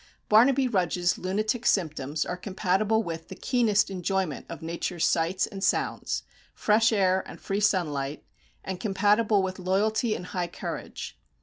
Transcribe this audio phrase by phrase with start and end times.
[0.29, 6.23] Barnaby Rudge's lunatic symptoms are compatible with the keenest enjoyment of nature's sights and sounds,
[6.55, 8.23] fresh air and free sunlight,
[8.63, 11.19] and compatible with loyalty and high courage.